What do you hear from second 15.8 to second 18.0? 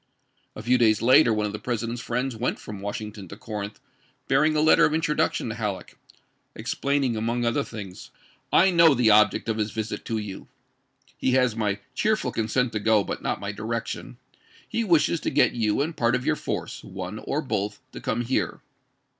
and part of your force, one or both,